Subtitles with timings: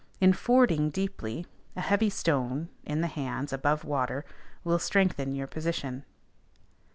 [0.19, 1.45] In fording deeply,
[1.75, 4.25] a heavy stone [in the hands, above water]
[4.63, 6.05] will strengthen your position.